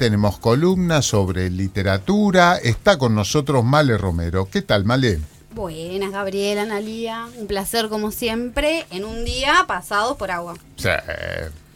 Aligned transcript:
tenemos 0.00 0.38
columnas 0.38 1.04
sobre 1.04 1.50
literatura. 1.50 2.56
Está 2.56 2.96
con 2.96 3.14
nosotros 3.14 3.62
Male 3.62 3.98
Romero. 3.98 4.48
¿Qué 4.50 4.62
tal, 4.62 4.86
Male? 4.86 5.20
Buenas, 5.50 6.10
Gabriela, 6.10 6.62
Analía. 6.62 7.28
Un 7.36 7.46
placer, 7.46 7.90
como 7.90 8.10
siempre, 8.10 8.86
en 8.90 9.04
un 9.04 9.26
día 9.26 9.64
pasados 9.68 10.16
por 10.16 10.30
agua. 10.30 10.54
Sí, 10.76 10.88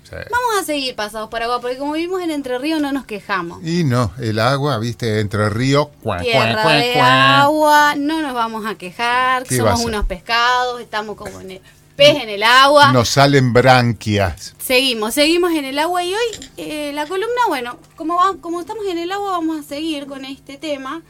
sí. 0.05 0.17
Vamos 0.31 0.59
a 0.59 0.65
seguir 0.65 0.95
pasados 0.97 1.29
por 1.29 1.43
agua, 1.43 1.61
porque 1.61 1.77
como 1.77 1.93
vivimos 1.93 2.23
en 2.23 2.31
Entre 2.31 2.57
Ríos 2.57 2.81
no 2.81 2.93
nos 2.93 3.05
quejamos. 3.05 3.63
Y 3.63 3.85
no, 3.85 4.11
el 4.19 4.39
agua, 4.39 4.79
viste, 4.79 5.21
Entre 5.21 5.51
Ríos. 5.51 5.89
cuá, 6.03 6.21
Tierra 6.21 6.63
cuá, 6.63 6.73
de 6.73 6.93
cuá. 6.95 7.43
agua, 7.43 7.95
no 7.95 8.23
nos 8.23 8.33
vamos 8.33 8.65
a 8.65 8.77
quejar, 8.77 9.43
¿Qué 9.45 9.61
va 9.61 9.73
a 9.73 9.77
somos 9.77 9.87
unos 9.87 10.07
pescados, 10.07 10.81
estamos 10.81 11.19
como 11.19 11.43
en 11.43 11.51
el 11.51 11.61
pez 11.95 12.23
en 12.23 12.31
el 12.31 12.43
agua. 12.43 12.91
Nos 12.91 13.11
salen 13.11 13.53
branquias. 13.53 14.54
Seguimos, 14.65 15.13
seguimos 15.13 15.53
en 15.53 15.67
el 15.67 15.79
agua 15.79 16.03
y 16.05 16.15
hoy 16.15 16.49
eh, 16.57 16.93
la 16.95 17.07
columna, 17.07 17.29
bueno, 17.49 17.79
como, 17.97 18.17
va- 18.17 18.37
como 18.41 18.61
estamos 18.61 18.87
en 18.87 18.97
el 18.97 19.13
agua 19.13 19.33
vamos 19.33 19.61
a 19.61 19.63
seguir 19.63 20.07
con 20.07 20.25
este 20.25 20.57
tema 20.57 21.03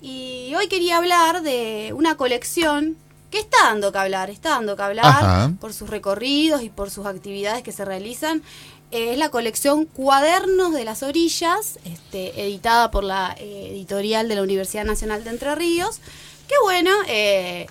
y 0.00 0.52
hoy 0.56 0.68
quería 0.68 0.98
hablar 0.98 1.42
de 1.42 1.92
una 1.96 2.16
colección 2.16 2.96
que 3.32 3.40
está 3.40 3.56
dando 3.64 3.90
que 3.90 3.98
hablar, 3.98 4.30
está 4.30 4.50
dando 4.50 4.76
que 4.76 4.82
hablar 4.82 5.06
Ajá. 5.06 5.52
por 5.60 5.72
sus 5.72 5.90
recorridos 5.90 6.62
y 6.62 6.68
por 6.68 6.90
sus 6.90 7.06
actividades 7.06 7.64
que 7.64 7.72
se 7.72 7.84
realizan. 7.84 8.42
Eh, 8.92 9.12
es 9.12 9.18
la 9.18 9.30
colección 9.30 9.86
Cuadernos 9.86 10.72
de 10.72 10.84
las 10.84 11.02
Orillas, 11.02 11.78
este, 11.84 12.40
editada 12.44 12.90
por 12.92 13.02
la 13.02 13.34
eh, 13.38 13.68
editorial 13.72 14.28
de 14.28 14.36
la 14.36 14.42
Universidad 14.42 14.84
Nacional 14.84 15.24
de 15.24 15.30
Entre 15.30 15.52
Ríos, 15.56 15.98
que 16.48 16.54
bueno, 16.62 16.90
eh, 17.08 17.66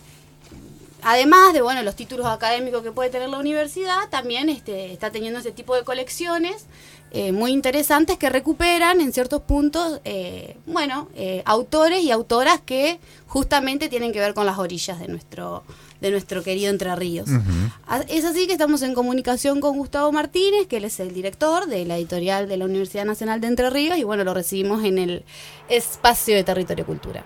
además 1.04 1.54
de 1.54 1.62
bueno 1.62 1.82
los 1.84 1.96
títulos 1.96 2.26
académicos 2.26 2.84
que 2.84 2.92
puede 2.92 3.10
tener 3.10 3.30
la 3.30 3.38
universidad, 3.40 4.10
también 4.10 4.50
este, 4.50 4.92
está 4.92 5.12
teniendo 5.12 5.40
ese 5.40 5.52
tipo 5.52 5.76
de 5.76 5.84
colecciones 5.84 6.66
eh, 7.12 7.32
muy 7.32 7.52
interesantes 7.52 8.18
que 8.18 8.30
recuperan 8.30 9.02
en 9.02 9.12
ciertos 9.14 9.42
puntos, 9.42 10.00
eh, 10.06 10.58
bueno, 10.68 11.08
eh, 11.16 11.42
autores 11.46 12.04
y 12.04 12.12
autoras 12.12 12.62
que 12.64 13.00
justamente 13.28 13.90
tienen 13.90 14.12
que 14.14 14.20
ver 14.20 14.34
con 14.36 14.46
las 14.46 14.60
orillas 14.60 15.00
de 15.00 15.08
nuestro 15.08 15.64
de 16.02 16.12
nuestro 16.12 16.44
querido 16.44 16.70
Entre 16.70 16.96
Ríos. 16.96 17.28
Ujú. 17.28 17.42
A- 17.88 18.00
Es 18.08 18.24
así 18.24 18.48
que 18.48 18.54
estamos 18.54 18.82
en 18.84 18.94
comunicación 18.94 19.60
con 19.60 19.76
Gustavo 19.78 20.12
Martínez, 20.14 20.66
que 20.68 20.78
él 20.78 20.86
es 20.86 20.98
el 21.02 21.14
director 21.14 21.66
de 21.68 21.84
la 21.84 21.98
editorial 21.98 22.48
de 22.48 22.56
la 22.56 22.64
Universidad 22.66 23.04
Nacional 23.04 23.42
de 23.42 23.48
Entre 23.48 23.70
Ríos, 23.70 23.98
y 23.98 24.06
bueno, 24.06 24.24
lo 24.24 24.34
recibimos 24.34 24.86
en 24.86 24.98
el 24.98 25.26
espacio 25.68 26.36
de 26.36 26.46
Territorio 26.46 26.86
Cultura. 26.86 27.26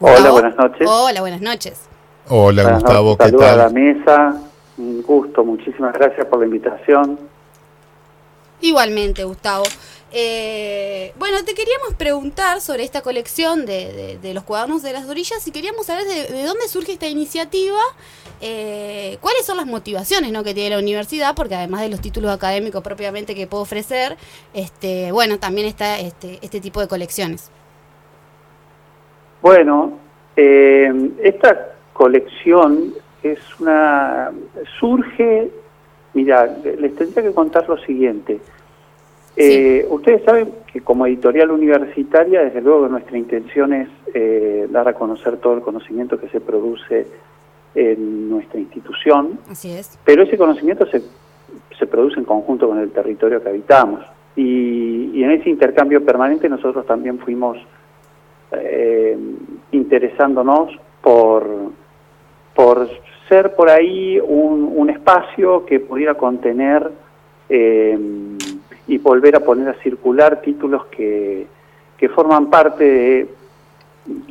Hola, 0.00 0.30
buenas 0.30 0.56
noches. 0.56 0.88
Hola, 0.90 1.20
buenas 1.20 1.40
noches. 1.40 1.80
Hola, 2.28 2.62
Buenas 2.62 2.82
Gustavo, 2.82 3.10
noches. 3.10 3.18
¿qué 3.18 3.24
Saludos 3.30 3.46
a 3.46 3.56
la 3.56 3.64
tal? 3.64 3.72
mesa. 3.74 4.42
Un 4.78 5.02
gusto, 5.02 5.44
muchísimas 5.44 5.94
gracias 5.94 6.26
por 6.26 6.40
la 6.40 6.44
invitación. 6.46 7.18
Igualmente, 8.60 9.24
Gustavo. 9.24 9.64
Eh, 10.12 11.12
bueno, 11.18 11.38
te 11.44 11.54
queríamos 11.54 11.94
preguntar 11.94 12.60
sobre 12.60 12.84
esta 12.84 13.00
colección 13.02 13.66
de, 13.66 13.92
de- 13.92 14.18
de 14.18 14.34
los 14.34 14.44
cuadernos 14.44 14.82
de 14.82 14.92
las 14.92 15.06
orillas 15.08 15.46
y 15.46 15.50
queríamos 15.50 15.86
saber 15.86 16.04
de, 16.06 16.26
de 16.34 16.44
dónde 16.44 16.68
surge 16.68 16.92
esta 16.92 17.06
iniciativa, 17.06 17.80
eh, 18.40 19.18
cuáles 19.20 19.44
son 19.44 19.56
las 19.56 19.66
motivaciones 19.66 20.30
¿no? 20.32 20.42
que 20.44 20.54
tiene 20.54 20.70
la 20.76 20.78
universidad, 20.82 21.34
porque 21.34 21.54
además 21.54 21.80
de 21.82 21.88
los 21.90 22.00
títulos 22.00 22.30
académicos 22.30 22.82
propiamente 22.82 23.34
que 23.34 23.46
puede 23.46 23.62
ofrecer, 23.64 24.16
este, 24.54 25.10
bueno, 25.12 25.38
también 25.38 25.66
está 25.66 25.98
este, 25.98 26.38
este 26.42 26.60
tipo 26.60 26.80
de 26.80 26.88
colecciones. 26.88 27.50
Bueno, 29.42 29.92
eh, 30.36 31.10
esta 31.22 31.72
colección 31.92 32.92
es 33.22 33.38
una 33.60 34.30
surge, 34.78 35.50
mira, 36.14 36.46
les 36.78 36.94
tendría 36.96 37.22
que 37.22 37.32
contar 37.34 37.68
lo 37.68 37.76
siguiente. 37.78 38.38
Eh, 39.36 39.86
Ustedes 39.90 40.22
saben 40.24 40.50
que 40.72 40.80
como 40.80 41.06
editorial 41.06 41.50
universitaria, 41.50 42.42
desde 42.42 42.60
luego 42.62 42.84
que 42.84 42.90
nuestra 42.90 43.18
intención 43.18 43.72
es 43.74 43.88
eh, 44.14 44.66
dar 44.70 44.88
a 44.88 44.94
conocer 44.94 45.36
todo 45.38 45.54
el 45.54 45.60
conocimiento 45.60 46.18
que 46.18 46.28
se 46.28 46.40
produce 46.40 47.06
en 47.74 48.30
nuestra 48.30 48.58
institución, 48.58 49.38
Así 49.50 49.70
es. 49.70 49.98
pero 50.04 50.22
ese 50.22 50.38
conocimiento 50.38 50.86
se, 50.86 51.02
se 51.78 51.86
produce 51.86 52.18
en 52.18 52.24
conjunto 52.24 52.66
con 52.68 52.78
el 52.78 52.90
territorio 52.90 53.42
que 53.42 53.50
habitamos. 53.50 54.00
Y, 54.34 55.10
y 55.14 55.22
en 55.22 55.30
ese 55.32 55.50
intercambio 55.50 56.02
permanente 56.04 56.48
nosotros 56.48 56.86
también 56.86 57.18
fuimos 57.18 57.58
eh, 58.52 59.16
interesándonos 59.72 60.70
por, 61.00 61.46
por 62.54 62.88
ser 63.28 63.54
por 63.54 63.70
ahí 63.70 64.20
un, 64.20 64.72
un 64.74 64.90
espacio 64.90 65.64
que 65.66 65.80
pudiera 65.80 66.14
contener 66.14 66.90
eh, 67.48 67.98
y 68.86 68.98
volver 68.98 69.36
a 69.36 69.40
poner 69.40 69.68
a 69.68 69.74
circular 69.82 70.40
títulos 70.40 70.86
que, 70.86 71.46
que 71.96 72.08
forman 72.08 72.50
parte 72.50 72.84
de, 72.84 73.28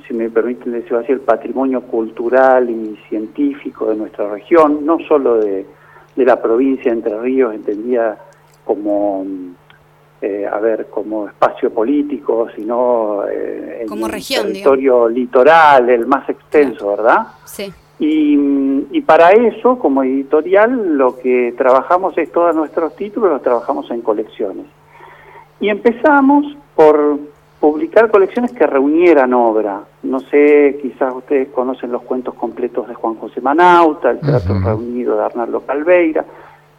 si 0.08 0.14
me 0.14 0.30
permiten 0.30 0.72
decirlo 0.72 1.00
así, 1.00 1.12
el 1.12 1.22
patrimonio 1.22 1.82
cultural 1.82 2.70
y 2.70 2.98
científico 3.10 3.88
de 3.90 3.96
nuestra 3.96 4.30
región, 4.30 4.86
no 4.86 5.00
solo 5.08 5.38
de, 5.38 5.66
de 6.16 6.26
la 6.26 6.42
provincia 6.42 6.92
de 6.92 6.98
Entre 6.98 7.20
Ríos, 7.20 7.54
entendida 7.54 8.18
como, 8.64 9.26
eh, 10.26 10.48
a 10.48 10.58
ver, 10.60 10.88
como 10.88 11.28
espacio 11.28 11.70
político, 11.70 12.48
sino 12.56 13.24
eh, 13.30 13.82
en 13.82 13.88
Como 13.88 14.08
el 14.08 14.12
región, 14.14 14.48
territorio 14.48 15.08
litoral, 15.08 15.88
el 15.90 16.08
más 16.08 16.28
extenso, 16.28 16.90
¿verdad? 16.90 17.28
Sí. 17.44 17.72
Y, 18.00 18.88
y 18.92 19.02
para 19.02 19.32
eso, 19.32 19.78
como 19.78 20.04
editorial, 20.04 20.98
lo 20.98 21.18
que 21.20 21.54
trabajamos 21.56 22.18
es 22.18 22.32
todos 22.32 22.56
nuestros 22.56 22.96
títulos, 22.96 23.30
los 23.30 23.44
trabajamos 23.44 23.90
en 23.92 24.02
colecciones. 24.02 24.66
Y 25.60 25.70
empezamos 25.70 26.58
por 26.76 27.20
publicar 27.60 28.10
colecciones 28.10 28.52
que 28.52 28.66
reunieran 28.66 29.34
obra. 29.34 29.82
No 30.04 30.20
sé, 30.22 30.80
quizás 30.82 31.14
ustedes 31.16 31.50
conocen 31.50 31.92
los 31.92 32.02
cuentos 32.02 32.34
completos 32.34 32.88
de 32.88 32.96
Juan 32.96 33.16
José 33.16 33.42
Manauta, 33.42 34.10
el 34.10 34.20
Teatro 34.20 34.56
Ujú. 34.56 34.66
Reunido 34.66 35.18
de 35.18 35.24
Arnaldo 35.24 35.62
Calveira, 35.62 36.26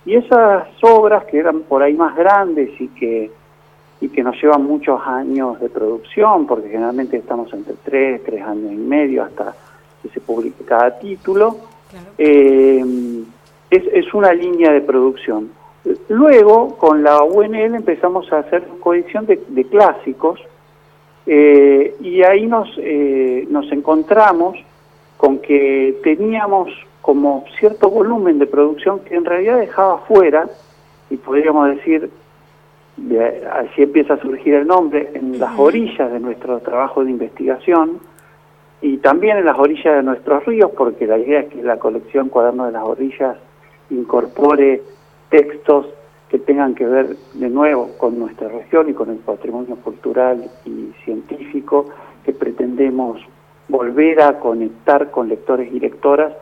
y 0.06 0.15
esas 0.15 0.69
obras 0.83 1.25
que 1.25 1.39
eran 1.39 1.61
por 1.62 1.83
ahí 1.83 1.93
más 1.94 2.17
grandes 2.17 2.71
y 2.81 2.89
que, 2.89 3.31
y 4.00 4.09
que 4.09 4.22
nos 4.22 4.41
llevan 4.41 4.65
muchos 4.65 5.00
años 5.05 5.61
de 5.61 5.69
producción, 5.69 6.47
porque 6.47 6.69
generalmente 6.69 7.17
estamos 7.19 7.53
entre 7.53 7.75
tres, 7.84 8.22
tres 8.25 8.41
años 8.43 8.72
y 8.72 8.77
medio 8.77 9.25
hasta 9.25 9.55
que 10.03 10.09
se 10.09 10.21
publique 10.21 10.65
cada 10.65 10.99
título, 10.99 11.56
Claro. 11.91 12.06
eh, 12.19 12.84
es, 13.71 13.83
es 13.93 14.15
una 14.15 14.33
línea 14.33 14.72
de 14.72 14.81
producción. 14.81 15.50
Luego, 16.09 16.77
con 16.78 17.03
la 17.03 17.23
UNL 17.23 17.75
empezamos 17.75 18.33
a 18.33 18.38
hacer 18.38 18.65
colección 18.81 19.27
de, 19.27 19.41
de 19.49 19.65
clásicos 19.65 20.41
eh, 21.27 21.94
y 22.00 22.23
ahí 22.23 22.47
nos, 22.47 22.69
eh, 22.78 23.47
nos 23.50 23.71
encontramos 23.73 24.56
con 25.17 25.38
que 25.38 25.99
teníamos 26.03 26.69
como 27.06 27.44
cierto 27.61 27.89
volumen 27.89 28.41
de 28.41 28.49
producción 28.49 28.99
que 29.05 29.15
en 29.15 29.25
realidad 29.25 29.59
dejaba 29.59 29.99
fuera, 30.09 30.49
y 31.09 31.17
podríamos 31.17 31.69
decir, 31.69 32.11
de- 32.97 33.47
así 33.47 33.84
empieza 33.84 34.15
a 34.15 34.21
surgir 34.21 34.55
el 34.55 34.67
nombre, 34.67 35.12
en 35.15 35.39
las 35.39 35.56
orillas 35.56 36.11
de 36.12 36.19
nuestro 36.19 36.59
trabajo 36.59 37.05
de 37.05 37.12
investigación, 37.12 38.00
y 38.83 38.97
también 38.97 39.37
en 39.37 39.44
las 39.44 39.56
orillas 39.56 39.94
de 39.99 40.03
nuestros 40.03 40.44
ríos, 40.47 40.72
porque 40.77 41.06
la 41.06 41.17
idea 41.17 41.41
es 41.43 41.47
que 41.50 41.62
la 41.62 41.78
colección 41.78 42.28
Cuaderno 42.28 42.67
de 42.67 42.72
las 42.72 42.83
Orillas 42.83 43.37
incorpore 43.91 44.83
textos 45.31 45.87
que 46.28 46.41
tengan 46.41 46.75
que 46.75 46.87
ver 46.87 47.17
de 47.34 47.49
nuevo 47.49 47.91
con 47.99 48.19
nuestra 48.19 48.49
región 48.49 48.91
y 48.91 48.94
con 48.94 49.11
el 49.11 49.19
patrimonio 49.19 49.77
cultural 49.77 50.50
y 50.65 50.93
científico 51.05 51.87
que 52.25 52.33
pretendemos 52.33 53.21
volver 53.69 54.21
a 54.23 54.41
conectar 54.41 55.12
con 55.12 55.28
lectores 55.28 55.73
y 55.73 55.78
lectoras 55.78 56.33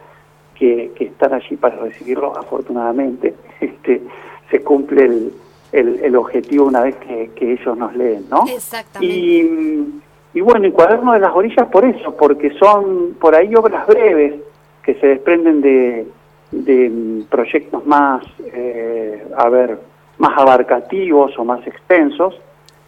que, 0.55 0.93
que 0.95 1.05
están 1.07 1.35
allí 1.35 1.57
para 1.57 1.77
recibirlo 1.77 2.37
afortunadamente. 2.37 3.35
Este, 3.61 4.03
se 4.51 4.61
cumple 4.63 5.05
el, 5.05 5.33
el- 5.73 6.01
el 6.05 6.17
objetivo 6.17 6.67
una 6.67 6.83
vez 6.83 6.97
que, 6.97 7.31
que 7.35 7.53
ellos 7.53 7.77
nos 7.77 7.95
leen, 7.97 8.25
¿no? 8.31 8.45
Exactamente. 8.47 9.15
Y, 9.15 10.01
y 10.35 10.41
bueno, 10.41 10.65
el 10.67 10.73
cuaderno 10.73 11.13
de 11.13 11.21
las 11.21 11.35
orillas 11.35 11.67
por 11.69 11.85
eso, 11.85 12.17
porque 12.17 12.51
son 12.59 13.15
por 13.21 13.35
ahí 13.35 13.55
obras 13.55 13.87
breves 13.87 14.35
que 14.83 14.95
se 14.97 15.07
desprenden 15.07 15.61
de, 15.61 16.07
de 16.53 16.91
mm, 16.91 17.23
proyectos 17.25 17.85
más, 17.87 18.25
eh, 18.53 19.25
a 19.37 19.49
ver, 19.49 19.79
más 20.19 20.37
abarcativos 20.39 21.37
o 21.39 21.45
más 21.45 21.67
extensos. 21.67 22.39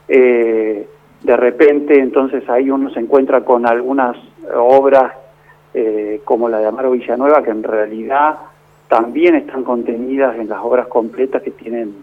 Eh, 0.09 0.87
de 1.23 1.37
repente, 1.37 1.99
entonces 1.99 2.49
ahí 2.49 2.71
uno 2.71 2.91
se 2.91 3.01
encuentra 3.01 3.41
con 3.45 3.67
algunas 3.67 4.17
obras 4.55 5.13
eh, 5.79 6.23
como 6.25 6.49
la 6.49 6.59
de 6.59 6.69
Amaro 6.69 6.93
Villanueva, 6.93 7.43
que 7.43 7.51
en 7.51 7.63
realidad 7.63 8.39
también 8.89 9.35
están 9.35 9.63
contenidas 9.63 10.35
en 10.39 10.49
las 10.49 10.61
obras 10.63 10.87
completas 10.87 11.43
que 11.43 11.51
tienen 11.51 11.97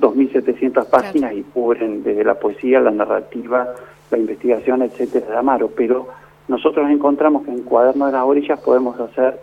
2.700 0.00 0.86
páginas 0.86 1.34
y 1.34 1.42
cubren 1.42 2.02
desde 2.02 2.24
la 2.24 2.34
poesía, 2.34 2.80
la 2.80 2.90
narrativa, 2.90 3.68
la 4.10 4.18
investigación, 4.18 4.82
etcétera, 4.82 5.26
de 5.28 5.36
Amaro. 5.36 5.70
Pero 5.76 6.08
nosotros 6.48 6.90
encontramos 6.90 7.44
que 7.44 7.52
en 7.52 7.62
Cuaderno 7.62 8.06
de 8.06 8.12
las 8.12 8.24
Orillas 8.24 8.58
podemos 8.58 8.98
hacer 8.98 9.38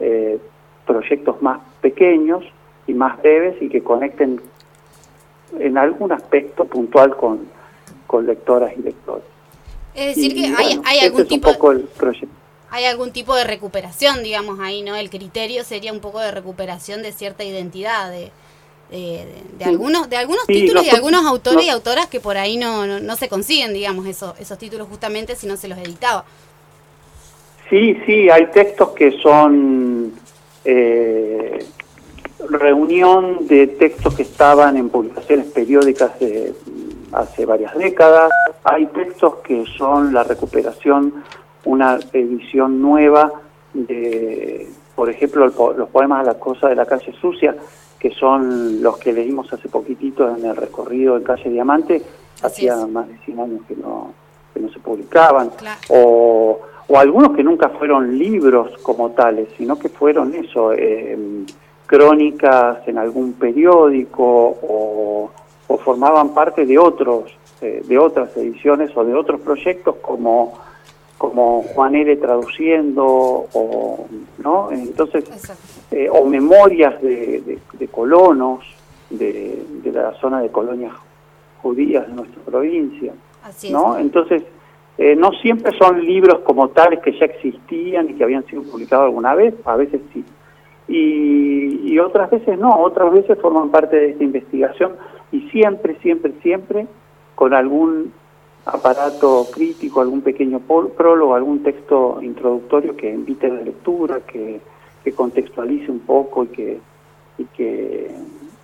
eh, 0.00 0.40
proyectos 0.84 1.40
más 1.40 1.60
pequeños 1.80 2.42
y 2.88 2.94
más 2.94 3.22
breves 3.22 3.62
y 3.62 3.68
que 3.68 3.84
conecten 3.84 4.40
en 5.60 5.78
algún 5.78 6.10
aspecto 6.10 6.64
puntual 6.64 7.16
con, 7.16 7.42
con 8.08 8.26
lectoras 8.26 8.72
y 8.76 8.82
lectores. 8.82 9.24
Es 9.94 10.16
decir, 10.16 10.34
que 10.34 10.46
hay, 10.46 10.80
hay 10.84 10.98
algún 11.06 11.24
tipo... 11.28 11.50
Hay 12.70 12.84
algún 12.84 13.12
tipo 13.12 13.34
de 13.34 13.44
recuperación, 13.44 14.22
digamos, 14.22 14.60
ahí, 14.60 14.82
¿no? 14.82 14.94
El 14.94 15.10
criterio 15.10 15.64
sería 15.64 15.92
un 15.92 16.00
poco 16.00 16.20
de 16.20 16.30
recuperación 16.30 17.02
de 17.02 17.12
cierta 17.12 17.44
identidad, 17.44 18.10
de, 18.10 18.30
de, 18.90 19.64
algunos, 19.64 20.08
de 20.08 20.16
algunos 20.16 20.46
títulos 20.46 20.84
y 20.84 20.90
algunos 20.90 21.26
autores 21.26 21.64
y 21.64 21.68
autoras 21.68 22.06
que 22.06 22.20
por 22.20 22.36
ahí 22.36 22.56
no, 22.56 22.86
no, 22.86 23.16
se 23.16 23.28
consiguen, 23.28 23.72
digamos, 23.72 24.06
eso, 24.06 24.34
esos 24.38 24.58
títulos 24.58 24.88
justamente 24.88 25.36
si 25.36 25.46
no 25.46 25.56
se 25.56 25.68
los 25.68 25.78
editaba. 25.78 26.24
Sí, 27.68 27.98
sí, 28.06 28.30
hay 28.30 28.46
textos 28.46 28.90
que 28.90 29.12
son 29.20 30.12
eh, 30.64 31.58
reunión 32.48 33.46
de 33.46 33.66
textos 33.66 34.14
que 34.14 34.22
estaban 34.22 34.76
en 34.76 34.88
publicaciones 34.88 35.46
periódicas 35.46 36.18
de 36.18 36.54
hace 37.12 37.44
varias 37.46 37.76
décadas, 37.76 38.30
hay 38.64 38.86
textos 38.86 39.36
que 39.36 39.64
son 39.76 40.12
la 40.12 40.24
recuperación, 40.24 41.24
una 41.64 41.98
edición 42.12 42.80
nueva 42.80 43.32
de, 43.72 44.68
por 44.94 45.10
ejemplo, 45.10 45.46
los 45.46 45.88
poemas 45.90 46.20
a 46.20 46.32
la 46.32 46.38
cosa 46.38 46.68
de 46.68 46.74
la 46.74 46.86
calle 46.86 47.12
sucia, 47.20 47.54
que 47.98 48.10
son 48.10 48.82
los 48.82 48.98
que 48.98 49.12
leímos 49.12 49.52
hace 49.52 49.68
poquitito 49.68 50.34
en 50.36 50.44
el 50.44 50.56
recorrido 50.56 51.16
en 51.16 51.24
Calle 51.24 51.50
Diamante, 51.50 52.02
hacía 52.42 52.76
más 52.86 53.08
de 53.08 53.18
100 53.18 53.40
años 53.40 53.60
que 53.66 53.74
no, 53.76 54.12
que 54.54 54.60
no 54.60 54.68
se 54.70 54.78
publicaban, 54.78 55.50
o, 55.88 56.60
o, 56.86 56.98
algunos 56.98 57.34
que 57.34 57.42
nunca 57.42 57.68
fueron 57.70 58.16
libros 58.16 58.70
como 58.82 59.10
tales, 59.10 59.48
sino 59.56 59.78
que 59.78 59.88
fueron 59.88 60.34
eso, 60.34 60.72
eh, 60.72 61.44
crónicas 61.86 62.86
en 62.86 62.98
algún 62.98 63.32
periódico 63.32 64.24
o, 64.24 65.30
o 65.66 65.78
formaban 65.78 66.34
parte 66.34 66.64
de 66.66 66.78
otros 66.78 67.38
eh, 67.60 67.82
de 67.84 67.98
otras 67.98 68.36
ediciones 68.36 68.96
o 68.96 69.04
de 69.04 69.14
otros 69.14 69.40
proyectos 69.40 69.96
como 69.96 70.60
como 71.18 71.62
Juan 71.62 71.96
L. 71.96 72.16
traduciendo 72.16 73.46
o 73.52 74.06
no 74.38 74.70
entonces 74.70 75.24
eh, 75.90 76.08
o 76.10 76.24
memorias 76.26 77.02
de, 77.02 77.58
de, 77.72 77.88
colonos 77.88 78.64
de, 79.10 79.64
de, 79.82 79.92
la 79.92 80.14
zona 80.20 80.40
de 80.40 80.50
colonias 80.50 80.92
judías 81.60 82.06
de 82.06 82.14
nuestra 82.14 82.40
provincia 82.42 83.12
no 83.70 83.98
entonces 83.98 84.44
eh, 84.96 85.16
no 85.16 85.32
siempre 85.32 85.76
son 85.76 86.04
libros 86.04 86.40
como 86.40 86.68
tales 86.68 87.00
que 87.00 87.12
ya 87.18 87.26
existían 87.26 88.10
y 88.10 88.14
que 88.14 88.24
habían 88.24 88.44
sido 88.46 88.62
publicados 88.62 89.06
alguna 89.06 89.34
vez 89.34 89.54
a 89.64 89.76
veces 89.76 90.00
sí. 90.12 90.24
Y, 90.88 91.92
y 91.92 91.98
otras 91.98 92.30
veces 92.30 92.58
no 92.58 92.80
otras 92.80 93.12
veces 93.12 93.38
forman 93.40 93.70
parte 93.70 93.96
de 93.96 94.10
esta 94.10 94.24
investigación 94.24 94.92
y 95.30 95.42
siempre 95.50 95.96
siempre 96.00 96.32
siempre 96.42 96.86
con 97.34 97.54
algún 97.54 98.12
aparato 98.68 99.46
crítico, 99.50 100.00
algún 100.00 100.20
pequeño 100.20 100.60
prólogo, 100.60 101.34
algún 101.34 101.62
texto 101.62 102.18
introductorio 102.22 102.96
que 102.96 103.10
invite 103.10 103.46
a 103.46 103.54
la 103.54 103.62
lectura, 103.62 104.20
que, 104.20 104.60
contextualice 105.16 105.90
un 105.90 106.00
poco 106.00 106.44
y 106.44 106.48
que, 106.48 106.80
y 107.38 107.44
que, 107.46 108.14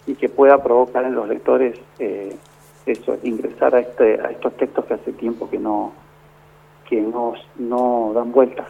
y 0.06 0.15
que 0.15 0.29
pueda 0.29 0.62
provocar 0.62 1.06
en 1.06 1.15
los 1.15 1.27
lectores 1.27 1.81
eh, 1.99 2.37
eso, 2.85 3.17
ingresar 3.23 3.75
a, 3.75 3.81
este, 3.81 4.21
a 4.21 4.31
estos 4.31 4.55
textos 4.59 4.85
que 4.85 4.93
hace 4.93 5.12
tiempo 5.15 5.49
que 5.49 5.59
no, 5.59 5.95
que 6.87 7.01
no, 7.01 7.33
no 7.56 8.12
dan 8.15 8.31
vueltas. 8.31 8.69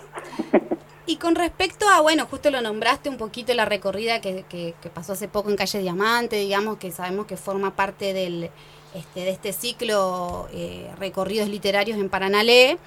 Y 1.07 1.19
con 1.19 1.35
respecto 1.35 1.87
a, 1.87 2.01
bueno, 2.01 2.25
justo 2.25 2.51
lo 2.51 2.63
nombraste 2.63 3.11
un 3.11 3.19
poquito 3.19 3.53
la 3.53 3.67
recorrida 3.67 4.23
que, 4.23 4.47
que, 4.49 4.75
que 4.81 4.89
pasó 4.89 5.13
hace 5.13 5.29
poco 5.29 5.51
en 5.51 5.57
Calle 5.57 5.81
Diamante, 5.81 6.37
digamos 6.37 6.79
que 6.79 6.91
sabemos 6.91 7.27
que 7.27 7.37
forma 7.37 7.73
parte 7.77 8.15
del 8.15 8.51
este, 8.95 9.21
de 9.21 9.31
este 9.31 9.53
ciclo 9.53 10.49
eh, 10.53 10.91
Recorridos 10.99 11.49
Literarios 11.49 11.99
en 11.99 12.09
Paranalé. 12.09 12.79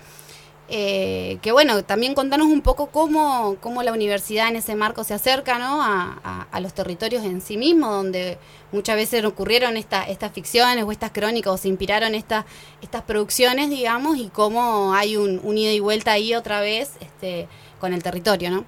Eh, 0.70 1.38
que 1.42 1.54
bueno, 1.54 1.82
también 1.84 2.14
contanos 2.14 2.48
un 2.48 2.60
poco 2.60 2.88
cómo, 2.88 3.56
cómo, 3.62 3.84
la 3.84 3.94
universidad 3.94 4.50
en 4.50 4.58
ese 4.58 4.76
marco 4.76 5.06
se 5.06 5.14
acerca 5.14 5.58
¿no? 5.58 5.82
a, 5.82 6.60
los 6.60 6.74
territorios 6.74 7.24
en 7.24 7.40
sí 7.40 7.56
mismos, 7.56 7.92
donde 7.92 8.38
muchas 8.74 8.98
veces 8.98 9.24
ocurrieron 9.24 9.78
esta, 9.78 10.04
estas 10.04 10.34
ficciones 10.34 10.84
o 10.84 10.92
estas 10.92 11.12
crónicas 11.12 11.54
o 11.54 11.58
se 11.58 11.70
inspiraron 11.70 12.16
estas 12.16 12.44
estas 12.82 13.04
producciones, 13.04 13.70
digamos, 13.70 14.18
y 14.18 14.28
cómo 14.28 14.94
hay 14.94 15.16
un, 15.16 15.40
ida 15.58 15.72
y 15.72 15.80
vuelta 15.80 16.12
ahí 16.12 16.36
otra 16.36 16.60
vez 16.60 16.98
este, 17.00 17.48
con 17.80 17.94
el 17.94 18.04
territorio, 18.04 18.52
¿no? 18.52 18.66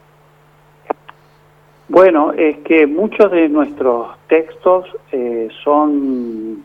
Bueno, 1.90 2.32
es 2.32 2.60
que 2.60 2.86
muchos 2.86 3.30
de 3.32 3.50
nuestros 3.50 4.16
textos 4.28 4.86
eh, 5.12 5.50
son 5.64 6.64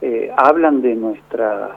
eh, 0.00 0.30
hablan 0.36 0.82
de 0.82 0.94
nuestras 0.94 1.72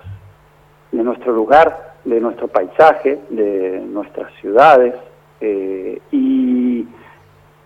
de 0.92 1.04
nuestro 1.04 1.32
lugar, 1.34 1.96
de 2.04 2.20
nuestro 2.20 2.48
paisaje, 2.48 3.20
de 3.30 3.80
nuestras 3.80 4.34
ciudades 4.42 4.96
eh, 5.42 6.02
y, 6.12 6.86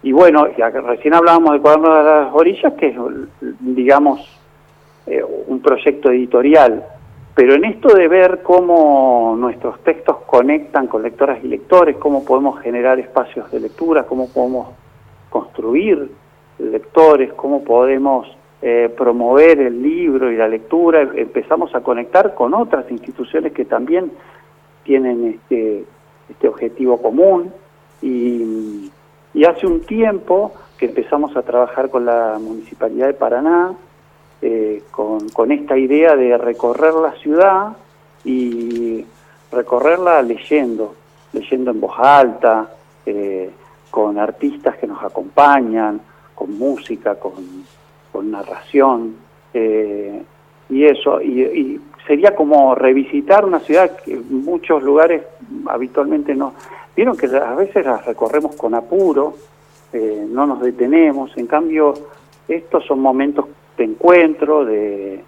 y 0.04 0.12
bueno, 0.12 0.46
recién 0.46 1.14
hablábamos 1.14 1.54
de 1.54 1.62
Cuaderno 1.62 1.96
de 1.96 2.04
las 2.04 2.34
Orillas, 2.34 2.74
que 2.74 2.88
es, 2.88 2.96
digamos, 3.60 4.20
eh, 5.08 5.24
un 5.48 5.62
proyecto 5.62 6.12
editorial, 6.12 6.86
pero 7.36 7.56
en 7.56 7.66
esto 7.66 7.94
de 7.96 8.08
ver 8.08 8.42
cómo 8.44 9.36
nuestros 9.38 9.80
textos 9.84 10.18
conectan 10.26 10.88
con 10.88 11.02
lectoras 11.02 11.44
y 11.44 11.48
lectores, 11.48 11.98
cómo 11.98 12.24
podemos 12.24 12.60
generar 12.62 13.00
espacios 13.00 13.50
de 13.52 13.60
lectura, 13.60 14.04
cómo 14.04 14.30
podemos 14.30 14.68
construir 15.30 16.12
lectores, 16.60 17.34
cómo 17.34 17.64
podemos 17.64 18.28
eh, 18.66 18.88
promover 18.96 19.60
el 19.60 19.84
libro 19.84 20.32
y 20.32 20.38
la 20.38 20.48
lectura, 20.48 21.02
empezamos 21.02 21.76
a 21.76 21.82
conectar 21.82 22.34
con 22.34 22.54
otras 22.54 22.90
instituciones 22.90 23.52
que 23.52 23.66
también 23.66 24.10
tienen 24.84 25.26
este, 25.26 25.84
este 26.30 26.48
objetivo 26.48 27.02
común 27.02 27.52
y, 28.02 28.90
hace 29.46 29.68
un 29.68 29.82
tiempo 29.82 30.54
que 30.78 30.86
empezamos 30.86 31.36
a 31.36 31.42
trabajar 31.42 31.90
con 31.90 32.06
la 32.06 32.40
Municipalidad 32.40 33.08
de 33.08 33.14
Paraná 33.14 33.74
eh, 34.42 34.84
con, 34.92 35.28
con 35.30 35.52
esta 35.52 35.78
idea 35.78 36.16
de 36.16 36.38
recorrer 36.38 36.94
la 36.94 37.12
ciudad 37.16 37.76
y 38.24 39.06
recorrerla 39.52 40.22
leyendo, 40.22 40.96
leyendo 41.34 41.72
en 41.72 41.82
voz 41.82 42.00
alta, 42.00 42.70
eh, 43.06 43.52
con 43.92 44.18
artistas 44.18 44.78
que 44.78 44.88
nos 44.88 45.04
acompañan, 45.04 46.00
con 46.34 46.58
música, 46.58 47.16
con 47.16 47.34
con 48.14 48.32
narración 48.32 49.16
eh, 49.54 50.24
y 50.70 50.86
eso, 50.86 51.22
y, 51.22 51.82
sería 52.08 52.36
como 52.36 52.76
revisitar 52.76 53.46
una 53.46 53.60
ciudad 53.60 53.98
que 54.04 54.16
muchos 54.18 54.84
lugares 54.84 55.24
habitualmente 55.68 56.36
no. 56.36 56.54
Vieron 56.96 57.16
que 57.16 57.28
a 57.28 57.56
veces 57.56 57.86
las 57.86 58.06
recorremos 58.06 58.56
con 58.56 58.74
apuro, 58.74 59.36
eh, 59.94 60.26
no 60.30 60.46
nos 60.46 60.62
detenemos, 60.62 61.36
en 61.38 61.48
cambio 61.48 61.94
estos 62.48 62.86
son 62.86 63.00
momentos 63.00 63.46
de 63.78 63.86
encuentro, 63.86 64.66
de 64.66 65.24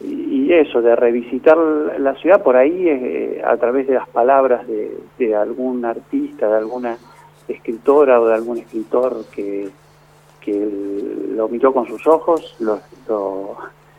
y 0.00 0.52
eso, 0.52 0.80
de 0.80 0.94
revisitar 0.94 1.58
la 1.58 2.14
ciudad 2.14 2.40
por 2.40 2.56
ahí 2.56 2.88
eh, 2.88 3.42
a 3.44 3.56
través 3.56 3.88
de 3.88 3.94
las 3.94 4.08
palabras 4.08 4.64
de, 4.68 4.96
de 5.18 5.34
algún 5.34 5.84
artista, 5.84 6.48
de 6.48 6.56
alguna 6.56 6.96
escritora 7.48 8.20
o 8.20 8.26
de 8.28 8.34
algún 8.34 8.58
escritor 8.58 9.24
que, 9.34 9.68
que 10.48 11.34
lo 11.34 11.48
miró 11.48 11.72
con 11.72 11.86
sus 11.86 12.06
ojos 12.06 12.56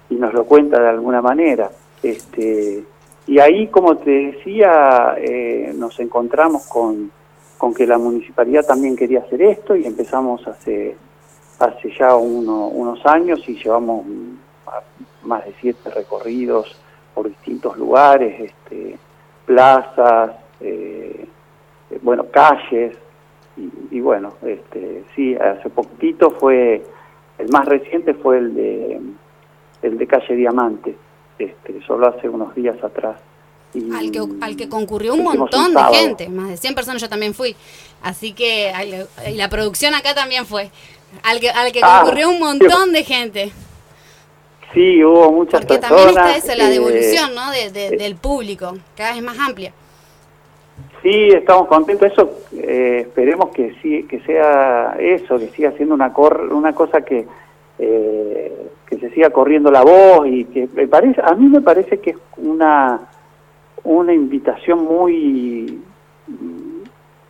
y 0.09 0.15
nos 0.15 0.33
lo 0.33 0.45
cuenta 0.45 0.81
de 0.81 0.89
alguna 0.89 1.21
manera. 1.21 1.69
Este, 2.01 2.83
y 3.27 3.39
ahí, 3.39 3.67
como 3.67 3.97
te 3.97 4.09
decía, 4.09 5.15
eh, 5.17 5.73
nos 5.75 5.99
encontramos 5.99 6.65
con, 6.67 7.11
con 7.57 7.73
que 7.73 7.85
la 7.85 7.97
municipalidad 7.97 8.65
también 8.65 8.95
quería 8.95 9.19
hacer 9.19 9.41
esto 9.43 9.75
y 9.75 9.85
empezamos 9.85 10.47
hace, 10.47 10.95
hace 11.59 11.93
ya 11.97 12.15
unos 12.15 13.05
años 13.05 13.47
y 13.47 13.55
llevamos 13.61 14.05
más 15.23 15.45
de 15.45 15.53
siete 15.61 15.89
recorridos 15.91 16.75
por 17.13 17.27
distintos 17.27 17.77
lugares, 17.77 18.39
este, 18.39 18.97
plazas, 19.45 20.31
eh, 20.61 21.27
bueno, 22.01 22.25
calles, 22.31 22.97
y, 23.91 23.99
bueno, 23.99 24.33
este, 24.45 25.03
sí, 25.15 25.35
hace 25.35 25.69
poquito 25.69 26.31
fue, 26.31 26.83
el 27.37 27.49
más 27.49 27.65
reciente 27.65 28.13
fue 28.13 28.37
el 28.37 28.53
de, 28.55 29.01
el 29.81 29.97
de 29.97 30.07
Calle 30.07 30.35
Diamante, 30.35 30.95
este, 31.37 31.81
solo 31.85 32.07
hace 32.07 32.29
unos 32.29 32.53
días 32.55 32.81
atrás. 32.83 33.17
Y, 33.73 33.91
al, 33.93 34.11
que, 34.11 34.19
al 34.41 34.55
que 34.55 34.67
concurrió 34.67 35.13
un 35.13 35.23
montón 35.23 35.73
de 35.73 35.83
gente, 35.93 36.29
más 36.29 36.49
de 36.49 36.57
100 36.57 36.75
personas 36.75 37.01
yo 37.01 37.09
también 37.09 37.33
fui, 37.33 37.55
así 38.01 38.33
que 38.33 38.71
y 39.27 39.35
la 39.35 39.47
producción 39.47 39.93
acá 39.93 40.15
también 40.15 40.45
fue, 40.45 40.71
al 41.23 41.39
que, 41.39 41.49
al 41.49 41.71
que 41.71 41.81
ah, 41.83 42.01
concurrió 42.01 42.29
un 42.29 42.39
montón 42.39 42.91
de 42.93 43.03
gente. 43.03 43.51
Sí, 44.73 45.03
hubo 45.03 45.31
muchas 45.31 45.65
Porque 45.65 45.79
también 45.79 46.09
está 46.09 46.35
esa, 46.35 46.55
la 46.55 46.69
devolución 46.69 47.33
¿no? 47.33 47.51
de, 47.51 47.65
eh, 47.65 47.97
del 47.97 48.15
público, 48.15 48.77
cada 48.95 49.13
vez 49.13 49.23
más 49.23 49.37
amplia. 49.39 49.73
Sí, 51.01 51.29
estamos 51.29 51.67
contentos. 51.67 52.11
Eso 52.11 52.29
eh, 52.53 52.99
esperemos 53.01 53.49
que 53.49 53.73
sí, 53.81 54.03
que 54.03 54.19
sea 54.21 54.95
eso, 54.99 55.37
que 55.37 55.47
siga 55.49 55.71
siendo 55.71 55.95
una 55.95 56.11
cor, 56.11 56.49
una 56.51 56.73
cosa 56.73 57.01
que, 57.01 57.25
eh, 57.77 58.67
que 58.85 58.97
se 58.97 59.09
siga 59.11 59.29
corriendo 59.29 59.71
la 59.71 59.83
voz 59.83 60.27
y 60.27 60.45
que 60.45 60.67
me 60.73 60.87
parece, 60.87 61.21
a 61.23 61.33
mí 61.35 61.47
me 61.47 61.61
parece 61.61 61.99
que 61.99 62.11
es 62.11 62.17
una, 62.37 62.99
una 63.83 64.13
invitación 64.13 64.83
muy, 64.83 65.81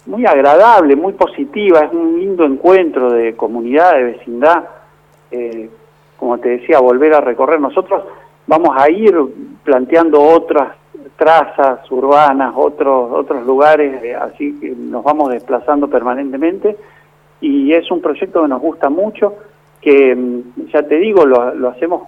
muy 0.07 0.25
agradable, 0.25 0.95
muy 0.95 1.13
positiva, 1.13 1.81
es 1.81 1.93
un 1.93 2.19
lindo 2.19 2.45
encuentro 2.45 3.11
de 3.11 3.35
comunidad, 3.35 3.93
de 3.93 4.03
vecindad, 4.03 4.63
eh, 5.29 5.69
como 6.17 6.39
te 6.39 6.49
decía, 6.49 6.79
volver 6.79 7.13
a 7.13 7.21
recorrer. 7.21 7.61
Nosotros 7.61 8.03
vamos 8.47 8.75
a 8.75 8.89
ir 8.89 9.15
planteando 9.63 10.21
otras 10.21 10.78
trazas 11.19 11.79
urbanas, 11.91 12.53
otros, 12.55 13.11
otros 13.11 13.45
lugares, 13.45 14.01
eh, 14.01 14.15
así 14.15 14.57
que 14.59 14.69
nos 14.69 15.03
vamos 15.03 15.29
desplazando 15.29 15.89
permanentemente. 15.89 16.77
Y 17.41 17.73
es 17.73 17.91
un 17.91 18.01
proyecto 18.01 18.41
que 18.41 18.47
nos 18.47 18.61
gusta 18.61 18.89
mucho 18.89 19.35
que 19.81 20.15
mm, 20.15 20.67
ya 20.73 20.81
te 20.83 20.95
digo, 20.97 21.25
lo, 21.25 21.69
hacemos 21.69 22.03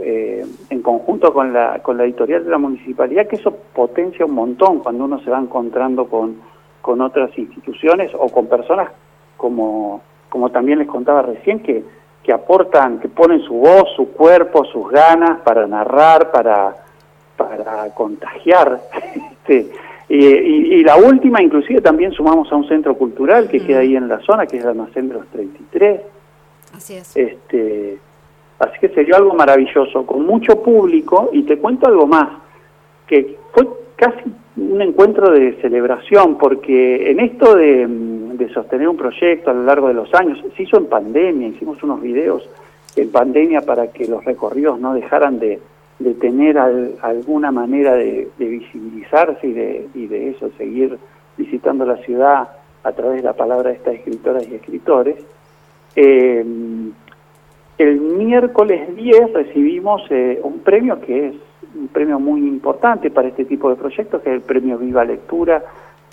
eh, 0.00 0.46
en 0.70 0.82
conjunto 0.82 1.32
con 1.32 1.52
la, 1.52 1.80
con 1.80 1.96
la 1.98 2.04
editorial 2.04 2.44
de 2.44 2.50
la 2.50 2.58
municipalidad, 2.58 3.26
que 3.26 3.36
eso 3.36 3.50
potencia 3.74 4.24
un 4.24 4.34
montón 4.34 4.78
cuando 4.78 5.04
uno 5.04 5.18
se 5.20 5.30
va 5.30 5.40
encontrando 5.40 6.06
con, 6.06 6.36
con 6.80 7.00
otras 7.00 7.36
instituciones 7.36 8.12
o 8.16 8.28
con 8.28 8.46
personas 8.46 8.88
como, 9.36 10.00
como 10.28 10.50
también 10.50 10.78
les 10.78 10.88
contaba 10.88 11.22
recién, 11.22 11.60
que, 11.60 11.82
que 12.22 12.32
aportan, 12.32 13.00
que 13.00 13.08
ponen 13.08 13.40
su 13.42 13.54
voz, 13.54 13.84
su 13.96 14.12
cuerpo, 14.12 14.64
sus 14.66 14.90
ganas 14.90 15.40
para 15.40 15.66
narrar, 15.66 16.30
para, 16.30 16.83
para 17.36 17.92
contagiar. 17.94 18.80
este, 19.32 19.70
y, 20.08 20.16
y, 20.16 20.84
la 20.84 20.96
última, 20.96 21.42
inclusive 21.42 21.80
también 21.80 22.12
sumamos 22.12 22.50
a 22.52 22.56
un 22.56 22.68
centro 22.68 22.94
cultural 22.94 23.48
que 23.48 23.64
queda 23.64 23.80
ahí 23.80 23.96
en 23.96 24.08
la 24.08 24.20
zona, 24.20 24.46
que 24.46 24.58
es 24.58 24.62
el 24.62 24.70
Almacén 24.70 25.08
de 25.08 25.14
los 25.14 25.26
33, 25.28 26.00
Así 26.74 26.94
es. 26.94 27.16
este, 27.16 27.98
así 28.58 28.78
que 28.80 28.88
sería 28.90 29.16
algo 29.16 29.34
maravilloso, 29.34 30.04
con 30.04 30.26
mucho 30.26 30.62
público, 30.62 31.30
y 31.32 31.44
te 31.44 31.58
cuento 31.58 31.88
algo 31.88 32.06
más, 32.06 32.28
que 33.06 33.38
fue 33.52 33.66
casi 33.96 34.24
un 34.56 34.82
encuentro 34.82 35.30
de 35.30 35.54
celebración, 35.62 36.36
porque 36.36 37.10
en 37.10 37.20
esto 37.20 37.54
de, 37.56 37.86
de 37.88 38.52
sostener 38.52 38.88
un 38.88 38.96
proyecto 38.96 39.50
a 39.50 39.54
lo 39.54 39.62
largo 39.62 39.88
de 39.88 39.94
los 39.94 40.12
años, 40.12 40.38
se 40.54 40.62
hizo 40.62 40.76
en 40.76 40.86
pandemia, 40.86 41.48
hicimos 41.48 41.82
unos 41.82 42.02
videos 42.02 42.46
en 42.96 43.10
pandemia 43.10 43.62
para 43.62 43.90
que 43.90 44.06
los 44.06 44.24
recorridos 44.24 44.78
no 44.78 44.94
dejaran 44.94 45.38
de, 45.38 45.60
de 45.98 46.14
tener 46.14 46.58
al, 46.58 46.96
alguna 47.02 47.50
manera 47.52 47.94
de, 47.94 48.28
visibilizarse 48.38 49.46
y 49.46 49.52
de, 49.52 49.88
y 49.94 50.06
de 50.06 50.30
eso, 50.30 50.50
seguir 50.58 50.98
visitando 51.36 51.84
la 51.84 51.96
ciudad 51.98 52.48
a 52.82 52.92
través 52.92 53.16
de 53.18 53.22
la 53.22 53.32
palabra 53.32 53.70
de 53.70 53.76
estas 53.76 53.94
escritoras 53.94 54.46
y 54.48 54.54
escritores. 54.54 55.16
Eh, 55.96 56.44
el 57.78 58.00
miércoles 58.00 58.94
10 58.94 59.32
recibimos 59.32 60.02
eh, 60.10 60.40
un 60.42 60.60
premio 60.60 61.00
que 61.00 61.28
es 61.28 61.34
un 61.74 61.88
premio 61.88 62.20
muy 62.20 62.40
importante 62.40 63.10
para 63.10 63.28
este 63.28 63.44
tipo 63.44 63.68
de 63.68 63.76
proyectos, 63.76 64.22
que 64.22 64.30
es 64.30 64.36
el 64.36 64.42
premio 64.42 64.78
Viva 64.78 65.04
Lectura 65.04 65.62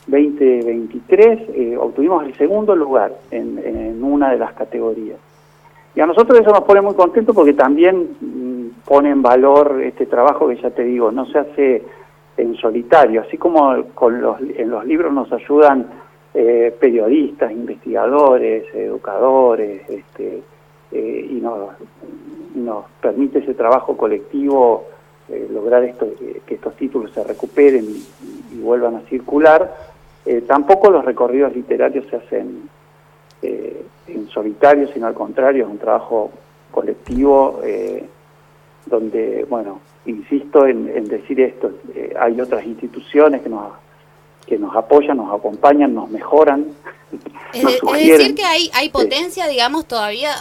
2023. 0.07 1.49
Eh, 1.53 1.77
obtuvimos 1.77 2.25
el 2.25 2.35
segundo 2.35 2.75
lugar 2.75 3.13
en, 3.29 3.59
en, 3.63 4.03
una 4.03 4.31
de 4.31 4.39
las 4.39 4.53
categorías. 4.53 5.19
Y 5.93 5.99
a 5.99 6.07
nosotros 6.07 6.39
eso 6.39 6.49
nos 6.49 6.63
pone 6.63 6.81
muy 6.81 6.95
contentos 6.95 7.35
porque 7.35 7.53
también 7.53 8.09
pone 8.85 9.09
en 9.09 9.21
valor 9.21 9.81
este 9.83 10.05
trabajo 10.05 10.47
que 10.47 10.57
ya 10.57 10.71
te 10.71 10.83
digo, 10.83 11.11
no 11.11 11.25
se 11.27 11.39
hace 11.39 11.83
en 12.37 12.55
solitario, 12.55 13.21
así 13.21 13.37
como 13.37 13.83
con 13.93 14.21
los, 14.21 14.39
en 14.41 14.69
los 14.69 14.85
libros 14.85 15.13
nos 15.13 15.31
ayudan 15.31 15.87
eh, 16.33 16.73
periodistas, 16.79 17.51
investigadores, 17.51 18.63
educadores, 18.73 19.81
este, 19.89 20.41
eh, 20.91 21.27
y 21.29 21.41
nos, 21.41 22.85
permite 23.01 23.39
ese 23.39 23.53
trabajo 23.53 23.97
colectivo 23.97 24.85
eh, 25.27 25.47
lograr 25.51 25.83
esto, 25.83 26.07
que 26.45 26.55
estos 26.55 26.75
títulos 26.75 27.11
se 27.11 27.23
recuperen 27.23 27.85
y, 27.85 28.59
vuelvan 28.61 28.95
a 28.95 29.01
circular. 29.09 29.91
Tampoco 30.45 30.91
los 30.91 31.03
recorridos 31.03 31.55
literarios 31.55 32.05
se 32.07 32.17
hacen 32.17 32.69
en 33.41 34.29
solitario, 34.29 34.87
sino 34.89 35.07
al 35.07 35.15
contrario, 35.15 35.63
es 35.63 35.71
un 35.71 35.79
trabajo 35.79 36.29
colectivo 36.69 37.59
donde, 38.85 39.45
bueno, 39.49 39.81
insisto 40.05 40.65
en, 40.65 40.89
en 40.89 41.07
decir 41.07 41.39
esto, 41.39 41.71
hay 42.19 42.39
otras 42.39 42.65
instituciones 42.65 43.41
que 43.41 43.49
nos 43.49 43.71
que 44.45 44.57
nos 44.57 44.75
apoyan, 44.75 45.15
nos 45.17 45.33
acompañan, 45.33 45.93
nos 45.95 46.09
mejoran. 46.09 46.65
Es, 47.53 47.63
decir, 48.07 48.33
que 48.33 48.45
hay, 48.45 48.71
hay 48.73 48.87
potencia, 48.87 49.43
sí. 49.43 49.51
digamos, 49.51 49.85
todavía, 49.85 50.33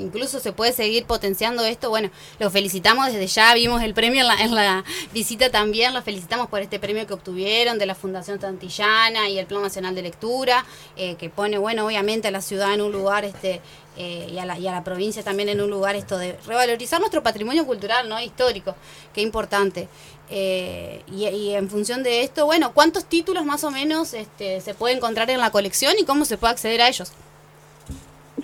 incluso 0.00 0.40
se 0.40 0.52
puede 0.52 0.72
seguir 0.72 1.04
potenciando 1.06 1.64
esto. 1.64 1.90
Bueno, 1.90 2.10
lo 2.38 2.50
felicitamos 2.50 3.06
desde 3.06 3.26
ya, 3.26 3.54
vimos 3.54 3.82
el 3.82 3.94
premio 3.94 4.20
en 4.20 4.26
la, 4.26 4.34
en 4.42 4.54
la 4.54 4.84
visita 5.12 5.50
también, 5.50 5.94
los 5.94 6.04
felicitamos 6.04 6.48
por 6.48 6.60
este 6.60 6.78
premio 6.78 7.06
que 7.06 7.14
obtuvieron 7.14 7.78
de 7.78 7.86
la 7.86 7.94
Fundación 7.94 8.38
Tantillana 8.38 9.28
y 9.28 9.38
el 9.38 9.46
Plan 9.46 9.62
Nacional 9.62 9.94
de 9.94 10.02
Lectura, 10.02 10.64
eh, 10.96 11.16
que 11.16 11.30
pone, 11.30 11.58
bueno, 11.58 11.86
obviamente 11.86 12.28
a 12.28 12.30
la 12.30 12.40
ciudad 12.40 12.74
en 12.74 12.80
un 12.80 12.92
lugar 12.92 13.24
este 13.24 13.60
eh, 13.98 14.28
y, 14.30 14.38
a 14.38 14.44
la, 14.44 14.58
y, 14.58 14.68
a 14.68 14.72
la, 14.72 14.84
provincia 14.84 15.22
también 15.22 15.48
en 15.48 15.60
un 15.60 15.70
lugar 15.70 15.96
esto 15.96 16.18
de 16.18 16.36
revalorizar 16.46 17.00
nuestro 17.00 17.22
patrimonio 17.22 17.64
cultural, 17.64 18.08
¿no? 18.08 18.20
Histórico, 18.20 18.74
qué 19.14 19.22
importante. 19.22 19.88
Eh, 20.28 21.02
y, 21.10 21.26
y, 21.28 21.54
en 21.54 21.70
función 21.70 22.02
de 22.02 22.22
esto, 22.22 22.44
bueno, 22.44 22.74
¿cuántos 22.74 23.06
títulos 23.06 23.46
más 23.46 23.64
o 23.64 23.70
menos 23.70 24.12
este, 24.12 24.60
se 24.60 24.74
puede 24.74 24.94
encontrar 24.94 25.30
en 25.30 25.40
la 25.40 25.50
colección 25.50 25.94
y 25.98 26.04
cómo 26.04 26.26
se 26.26 26.36
puede 26.36 26.52
acceder 26.52 26.82
a 26.82 26.88
ellos? 26.88 27.12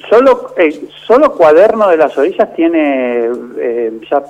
Solo, 0.09 0.53
eh, 0.57 0.89
solo 1.07 1.33
Cuaderno 1.33 1.89
de 1.89 1.97
las 1.97 2.17
Orillas 2.19 2.55
tiene, 2.55 3.29
eh, 3.59 4.01
ya 4.11 4.23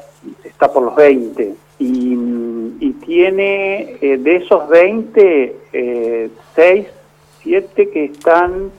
está 0.44 0.72
por 0.72 0.82
los 0.84 0.94
20, 0.94 1.54
y, 1.78 2.16
y 2.80 2.92
tiene 3.04 3.98
de 4.00 4.36
esos 4.36 4.68
20, 4.68 5.56
6, 6.54 6.86
7 7.42 7.90
que 7.90 8.04
están 8.04 8.70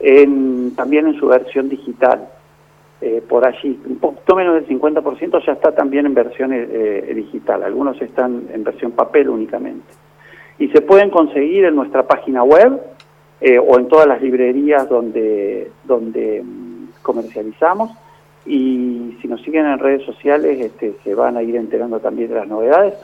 en, 0.00 0.74
también 0.74 1.06
en 1.06 1.18
su 1.18 1.28
versión 1.28 1.68
digital. 1.68 2.28
Eh, 3.00 3.22
por 3.28 3.44
allí, 3.44 3.80
un 3.86 3.98
poquito 3.98 4.34
menos 4.34 4.54
del 4.54 4.66
50% 4.66 5.46
ya 5.46 5.52
está 5.52 5.72
también 5.72 6.06
en 6.06 6.14
versión 6.14 6.50
eh, 6.52 7.12
digital, 7.14 7.62
algunos 7.62 8.00
están 8.02 8.48
en 8.52 8.64
versión 8.64 8.90
papel 8.92 9.28
únicamente. 9.28 9.86
Y 10.58 10.68
se 10.70 10.80
pueden 10.80 11.10
conseguir 11.10 11.64
en 11.64 11.76
nuestra 11.76 12.08
página 12.08 12.42
web 12.42 12.80
eh, 13.40 13.58
o 13.58 13.78
en 13.78 13.88
todas 13.88 14.06
las 14.06 14.20
librerías 14.20 14.88
donde, 14.88 15.70
donde 15.84 16.40
um, 16.40 16.88
comercializamos. 17.02 17.90
Y 18.46 19.16
si 19.20 19.28
nos 19.28 19.42
siguen 19.42 19.66
en 19.66 19.78
redes 19.78 20.04
sociales 20.04 20.58
este, 20.60 20.94
se 21.04 21.14
van 21.14 21.36
a 21.36 21.42
ir 21.42 21.56
enterando 21.56 22.00
también 22.00 22.28
de 22.30 22.36
las 22.36 22.48
novedades. 22.48 22.94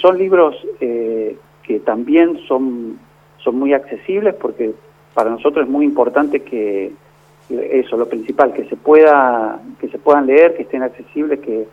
son 0.00 0.18
libros 0.18 0.56
que 0.78 1.80
también 1.84 2.38
son, 2.46 2.98
son 3.38 3.58
muy 3.58 3.72
accesibles 3.72 4.34
porque 4.34 4.72
para 5.14 5.30
nosotros 5.30 5.66
es 5.66 5.70
muy 5.70 5.84
importante 5.84 6.40
que 6.40 6.92
eso, 7.50 7.96
lo 7.96 8.08
principal, 8.08 8.52
que 8.52 8.64
se 8.64 8.76
pueda, 8.76 9.60
que 9.80 9.88
se 9.88 9.98
puedan 9.98 10.26
leer, 10.26 10.54
que 10.54 10.62
estén 10.62 10.82
accesibles, 10.82 11.40
que, 11.40 11.66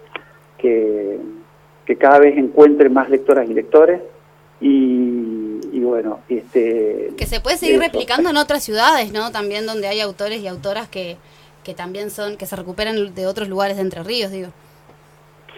que, 0.57 1.97
cada 1.97 2.19
vez 2.19 2.37
encuentren 2.37 2.93
más 2.93 3.09
lectoras 3.09 3.49
y 3.49 3.53
lectores 3.53 4.01
y 4.59 5.14
bueno, 5.85 6.19
este 6.29 7.11
que 7.17 7.25
se 7.25 7.39
puede 7.39 7.57
seguir 7.57 7.75
eso. 7.75 7.83
replicando 7.83 8.29
en 8.29 8.37
otras 8.37 8.63
ciudades, 8.63 9.13
¿no? 9.13 9.31
También 9.31 9.65
donde 9.65 9.87
hay 9.87 10.01
autores 10.01 10.41
y 10.41 10.47
autoras 10.47 10.89
que, 10.89 11.17
que 11.63 11.73
también 11.73 12.09
son, 12.09 12.37
que 12.37 12.45
se 12.45 12.55
recuperan 12.55 13.13
de 13.15 13.27
otros 13.27 13.47
lugares 13.47 13.77
de 13.77 13.83
Entre 13.83 14.03
Ríos, 14.03 14.31
digo. 14.31 14.49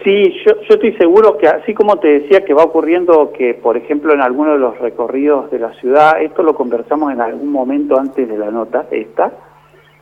Sí, 0.04 0.32
yo, 0.46 0.60
yo 0.62 0.74
estoy 0.74 0.92
seguro 0.92 1.36
que 1.38 1.48
así 1.48 1.74
como 1.74 1.98
te 1.98 2.20
decía 2.20 2.44
que 2.44 2.54
va 2.54 2.62
ocurriendo 2.62 3.32
que, 3.32 3.54
por 3.54 3.76
ejemplo, 3.76 4.14
en 4.14 4.20
alguno 4.20 4.52
de 4.52 4.58
los 4.58 4.78
recorridos 4.78 5.50
de 5.50 5.58
la 5.58 5.74
ciudad, 5.74 6.22
esto 6.22 6.44
lo 6.44 6.54
conversamos 6.54 7.12
en 7.12 7.20
algún 7.20 7.50
momento 7.50 7.98
antes 7.98 8.28
de 8.28 8.38
la 8.38 8.50
nota, 8.50 8.86
esta, 8.92 9.32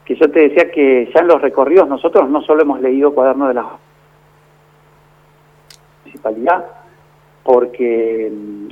que 0.05 0.15
yo 0.15 0.31
te 0.31 0.49
decía 0.49 0.71
que 0.71 1.11
ya 1.15 1.21
en 1.21 1.29
los 1.29 1.41
recorridos 1.41 1.89
nosotros 1.89 2.29
no 2.29 2.43
solo 2.43 2.63
hemos 2.63 2.81
leído 2.81 3.15
cuaderno 3.15 3.49
de 3.49 3.55
la 3.55 3.67
municipalidad, 6.05 6.65
porque 7.43 8.31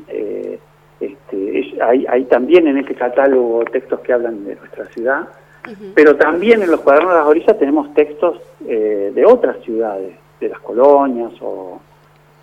eh, 0.08 0.58
este, 1.06 1.58
es, 1.60 1.80
hay, 1.80 2.06
hay 2.08 2.24
también 2.24 2.66
en 2.66 2.78
este 2.78 2.94
catálogo 2.94 3.64
textos 3.64 4.00
que 4.00 4.12
hablan 4.12 4.44
de 4.44 4.56
nuestra 4.56 4.86
ciudad, 4.86 5.28
uh 5.66 5.70
-huh. 5.70 5.92
pero 5.94 6.16
también 6.16 6.62
en 6.62 6.70
los 6.70 6.80
cuadernos 6.80 7.12
de 7.12 7.18
las 7.18 7.26
orillas 7.26 7.58
tenemos 7.58 7.92
textos 7.94 8.40
eh, 8.66 9.12
de 9.14 9.24
otras 9.26 9.56
ciudades, 9.64 10.14
de 10.40 10.48
las 10.48 10.58
colonias 10.60 11.32
o, 11.40 11.80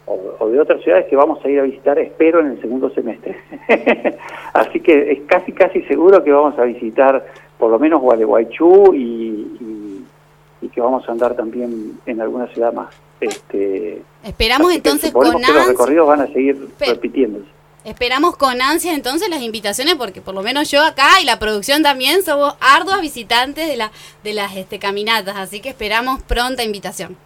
o, 0.05 0.19
o, 0.39 0.49
de 0.49 0.59
otras 0.59 0.81
ciudades 0.81 1.05
que 1.07 1.15
vamos 1.15 1.43
a 1.43 1.49
ir 1.49 1.59
a 1.59 1.63
visitar, 1.63 1.97
espero, 1.99 2.39
en 2.39 2.47
el 2.47 2.61
segundo 2.61 2.89
semestre. 2.89 3.37
Así 4.53 4.79
que 4.79 5.11
es 5.11 5.21
casi, 5.27 5.51
casi 5.51 5.81
seguro 5.83 6.23
que 6.23 6.31
vamos 6.31 6.57
a 6.57 6.63
visitar 6.63 7.25
por 7.57 7.69
lo 7.69 7.77
menos 7.77 8.01
Gualeguaychú 8.01 8.93
y, 8.95 8.97
y, 8.99 10.05
y, 10.61 10.69
que 10.69 10.81
vamos 10.81 11.07
a 11.07 11.11
andar 11.11 11.35
también 11.35 11.99
en 12.07 12.19
alguna 12.19 12.47
ciudad 12.47 12.73
más. 12.73 12.89
Este, 13.19 14.01
Esperamos 14.23 14.73
entonces 14.73 15.11
con 15.11 15.27
ansia. 15.27 15.53
los 15.53 15.67
recorridos 15.67 16.07
van 16.07 16.21
a 16.21 16.27
seguir 16.27 16.57
repitiéndose. 16.79 17.45
Esperamos 17.83 18.37
con 18.37 18.61
ansia 18.61 18.93
entonces 18.93 19.27
las 19.29 19.41
invitaciones 19.41 19.95
porque 19.95 20.21
por 20.21 20.35
lo 20.35 20.43
menos 20.43 20.69
yo 20.69 20.83
acá 20.83 21.19
y 21.19 21.25
la 21.25 21.39
producción 21.39 21.81
también 21.81 22.21
somos 22.21 22.55
arduas 22.59 23.01
visitantes 23.01 23.67
de, 23.67 23.75
la, 23.75 23.91
de 24.23 24.33
las 24.33 24.55
este, 24.55 24.77
caminatas, 24.77 25.35
así 25.35 25.61
que 25.61 25.69
esperamos 25.69 26.21
pronta 26.21 26.63
invitación. 26.63 27.17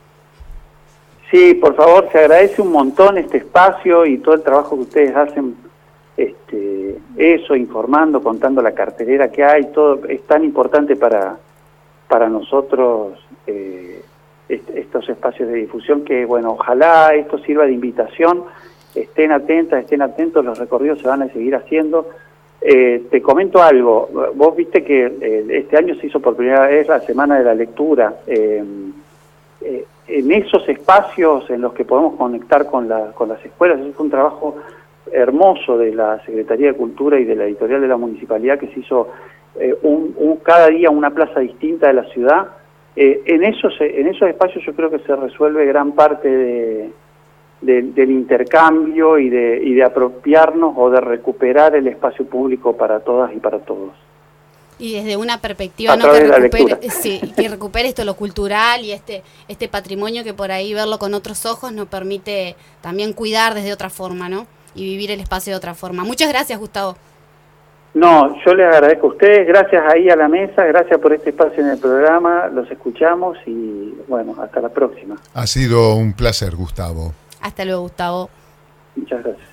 Sí, 1.29 1.55
por 1.55 1.75
favor, 1.75 2.07
se 2.11 2.19
agradece 2.19 2.61
un 2.61 2.71
montón 2.71 3.17
este 3.17 3.39
espacio 3.39 4.05
y 4.05 4.19
todo 4.19 4.35
el 4.35 4.43
trabajo 4.43 4.75
que 4.77 4.81
ustedes 4.83 5.15
hacen, 5.15 5.57
este, 6.15 6.99
eso, 7.17 7.55
informando, 7.57 8.23
contando 8.23 8.61
la 8.61 8.71
cartelera 8.71 9.29
que 9.29 9.43
hay, 9.43 9.65
todo 9.73 10.05
es 10.07 10.25
tan 10.25 10.45
importante 10.45 10.95
para, 10.95 11.37
para 12.07 12.29
nosotros 12.29 13.19
eh, 13.45 14.01
estos 14.47 15.09
espacios 15.09 15.49
de 15.49 15.55
difusión 15.55 16.05
que, 16.05 16.23
bueno, 16.25 16.51
ojalá 16.51 17.13
esto 17.13 17.39
sirva 17.39 17.65
de 17.65 17.73
invitación, 17.73 18.43
estén 18.95 19.31
atentas, 19.31 19.83
estén 19.83 20.01
atentos, 20.01 20.43
los 20.43 20.57
recorridos 20.57 20.99
se 21.01 21.07
van 21.07 21.21
a 21.21 21.27
seguir 21.27 21.55
haciendo. 21.55 22.07
Eh, 22.61 23.03
te 23.11 23.21
comento 23.21 23.61
algo, 23.61 24.09
vos 24.33 24.55
viste 24.55 24.83
que 24.83 25.05
eh, 25.05 25.45
este 25.49 25.77
año 25.77 25.93
se 25.95 26.07
hizo 26.07 26.19
por 26.19 26.35
primera 26.35 26.67
vez 26.67 26.87
la 26.87 26.99
Semana 27.01 27.37
de 27.37 27.43
la 27.43 27.53
Lectura. 27.53 28.15
Eh, 28.25 28.63
en 30.07 30.31
esos 30.31 30.67
espacios 30.69 31.49
en 31.49 31.61
los 31.61 31.73
que 31.73 31.83
podemos 31.83 32.15
conectar 32.15 32.67
con, 32.67 32.87
la, 32.87 33.11
con 33.11 33.29
las 33.29 33.43
escuelas, 33.43 33.79
es 33.79 33.99
un 33.99 34.09
trabajo 34.09 34.55
hermoso 35.11 35.77
de 35.77 35.93
la 35.93 36.23
Secretaría 36.25 36.67
de 36.67 36.77
Cultura 36.77 37.19
y 37.19 37.25
de 37.25 37.35
la 37.35 37.45
editorial 37.45 37.81
de 37.81 37.87
la 37.87 37.97
Municipalidad 37.97 38.59
que 38.59 38.67
se 38.67 38.79
hizo 38.79 39.09
un, 39.81 40.39
cada 40.43 40.67
día 40.67 40.89
una 40.89 41.09
plaza 41.09 41.39
distinta 41.39 41.87
de 41.87 41.93
la 41.93 42.03
ciudad. 42.05 42.47
en, 42.95 43.43
esos, 43.43 43.73
en 43.79 44.07
esos 44.07 44.29
espacios 44.29 44.63
yo 44.65 44.75
creo 44.75 44.89
que 44.89 44.99
se 44.99 45.15
resuelve 45.15 45.65
gran 45.65 45.93
parte 45.93 46.29
de, 46.29 46.89
del 47.65 48.11
intercambio 48.11 49.17
y 49.17 49.29
de, 49.29 49.61
y 49.63 49.73
de 49.73 49.83
apropiarnos 49.83 50.73
o 50.77 50.89
de 50.89 51.01
recuperar 51.01 51.75
el 51.75 51.87
espacio 51.87 52.25
público 52.25 52.75
para 52.75 52.99
todas 52.99 53.33
y 53.33 53.39
para 53.39 53.59
todos. 53.59 53.91
Y 54.77 54.93
desde 54.93 55.15
una 55.15 55.39
perspectiva 55.39 55.95
¿no? 55.95 56.11
que, 56.11 56.27
recupere, 56.27 56.89
sí, 56.89 57.21
que 57.35 57.47
recupere 57.49 57.87
esto 57.87 58.03
lo 58.03 58.15
cultural 58.15 58.83
y 58.83 58.91
este, 58.91 59.23
este 59.47 59.67
patrimonio 59.67 60.23
que 60.23 60.33
por 60.33 60.51
ahí 60.51 60.73
verlo 60.73 60.99
con 60.99 61.13
otros 61.13 61.45
ojos 61.45 61.71
nos 61.71 61.87
permite 61.87 62.55
también 62.81 63.13
cuidar 63.13 63.53
desde 63.53 63.71
otra 63.71 63.89
forma, 63.89 64.27
¿no? 64.27 64.47
Y 64.73 64.83
vivir 64.83 65.11
el 65.11 65.21
espacio 65.21 65.53
de 65.53 65.57
otra 65.57 65.73
forma. 65.73 66.03
Muchas 66.03 66.27
gracias, 66.27 66.59
Gustavo. 66.59 66.97
No, 67.93 68.35
yo 68.45 68.53
les 68.53 68.65
agradezco 68.65 69.07
a 69.07 69.09
ustedes, 69.11 69.47
gracias 69.47 69.81
ahí 69.89 70.09
a 70.09 70.17
la 70.17 70.27
mesa, 70.27 70.65
gracias 70.65 70.99
por 70.99 71.13
este 71.13 71.29
espacio 71.29 71.63
en 71.63 71.69
el 71.69 71.77
programa, 71.77 72.47
los 72.47 72.69
escuchamos 72.69 73.37
y 73.45 73.95
bueno, 74.09 74.35
hasta 74.43 74.59
la 74.59 74.67
próxima. 74.67 75.15
Ha 75.33 75.47
sido 75.47 75.95
un 75.95 76.11
placer, 76.11 76.57
Gustavo. 76.57 77.13
Hasta 77.45 77.63
luego, 77.63 77.81
Gustavo. 77.83 78.29
Muchas 78.95 79.23
gracias. 79.23 79.47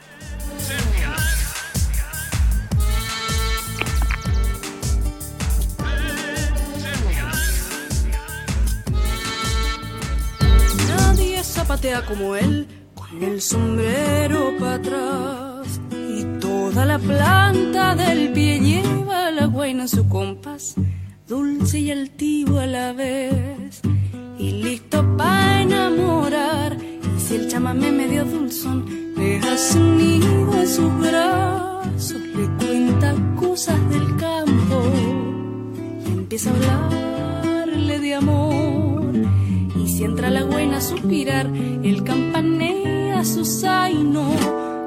Nadie 10.88 11.44
zapatea 11.44 12.06
como 12.06 12.34
él, 12.34 12.66
con 12.94 13.22
el 13.22 13.42
sombrero 13.42 14.54
para 14.58 14.76
atrás. 14.76 15.80
Y 15.92 16.24
toda 16.40 16.86
la 16.86 16.98
planta 16.98 17.94
del 17.94 18.32
pie 18.32 18.58
lleva 18.58 19.30
la 19.30 19.44
guaina 19.44 19.82
en 19.82 19.88
su 19.90 20.08
compás, 20.08 20.76
dulce 21.28 21.80
y 21.80 21.90
altivo 21.90 22.58
a 22.58 22.64
la 22.64 22.94
vez. 22.94 23.82
Y 24.38 24.62
listo 24.62 25.04
para 25.18 25.60
enamorar 25.60 26.81
si 27.32 27.36
el 27.38 27.48
chamamé 27.48 27.90
medio 27.90 28.26
dulzón 28.26 28.84
le 29.16 29.38
hace 29.38 29.80
nido 29.80 30.52
en 30.52 30.68
sus 30.68 30.92
brazos, 30.98 32.20
le 32.36 32.46
cuenta 32.58 33.14
cosas 33.36 33.78
del 33.88 34.16
campo 34.18 34.82
y 36.06 36.10
empieza 36.10 36.50
a 36.50 36.52
hablarle 36.52 38.00
de 38.00 38.14
amor. 38.16 39.14
Y 39.82 39.88
si 39.88 40.04
entra 40.04 40.28
la 40.28 40.44
buena 40.44 40.76
a 40.76 40.80
suspirar, 40.82 41.46
el 41.46 42.04
campanea 42.04 43.24
su 43.24 43.46
zaino 43.46 44.28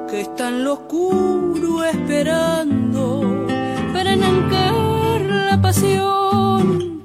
que 0.08 0.20
está 0.20 0.48
en 0.50 0.62
lo 0.62 0.74
oscuro 0.74 1.82
esperando 1.82 3.46
para 3.92 4.12
enancar 4.12 5.20
la 5.50 5.60
pasión. 5.60 7.02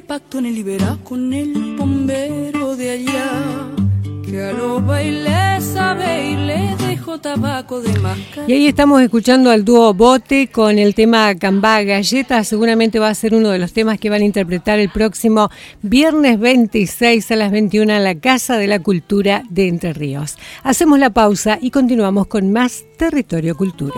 Pacto 0.00 0.38
en 0.38 0.46
el 0.46 0.58
Iberá 0.58 0.98
con 1.04 1.32
el 1.32 1.76
bombero 1.76 2.76
de 2.76 2.90
allá. 2.90 3.72
Que 4.24 4.42
a 4.42 4.52
los 4.52 4.84
bailes 4.84 5.64
sabe 5.64 6.30
y 6.30 6.36
le 6.36 6.74
dejo 6.88 7.20
tabaco 7.20 7.80
de 7.80 7.96
máscara. 8.00 8.44
Y 8.48 8.52
ahí 8.52 8.66
estamos 8.66 9.00
escuchando 9.00 9.50
al 9.50 9.64
dúo 9.64 9.94
Bote 9.94 10.48
con 10.48 10.78
el 10.78 10.94
tema 10.94 11.34
Cambá 11.36 11.82
Galleta. 11.82 12.42
Seguramente 12.42 12.98
va 12.98 13.08
a 13.08 13.14
ser 13.14 13.34
uno 13.34 13.50
de 13.50 13.60
los 13.60 13.72
temas 13.72 14.00
que 14.00 14.10
van 14.10 14.22
a 14.22 14.24
interpretar 14.24 14.80
el 14.80 14.90
próximo 14.90 15.48
viernes 15.82 16.40
26 16.40 17.30
a 17.30 17.36
las 17.36 17.52
21 17.52 17.92
en 17.92 18.02
la 18.02 18.16
Casa 18.16 18.58
de 18.58 18.66
la 18.66 18.80
Cultura 18.80 19.44
de 19.48 19.68
Entre 19.68 19.92
Ríos. 19.92 20.36
Hacemos 20.64 20.98
la 20.98 21.10
pausa 21.10 21.58
y 21.60 21.70
continuamos 21.70 22.26
con 22.26 22.52
más 22.52 22.84
Territorio 22.98 23.56
Cultura. 23.56 23.94